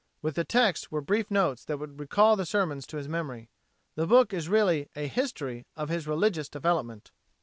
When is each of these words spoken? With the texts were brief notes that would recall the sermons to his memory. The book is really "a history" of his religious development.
With 0.23 0.33
the 0.33 0.43
texts 0.43 0.89
were 0.89 0.99
brief 1.01 1.29
notes 1.29 1.63
that 1.65 1.77
would 1.77 1.99
recall 1.99 2.35
the 2.35 2.43
sermons 2.47 2.87
to 2.87 2.97
his 2.97 3.07
memory. 3.07 3.51
The 3.93 4.07
book 4.07 4.33
is 4.33 4.49
really 4.49 4.89
"a 4.95 5.05
history" 5.05 5.67
of 5.75 5.89
his 5.89 6.07
religious 6.07 6.49
development. 6.49 7.11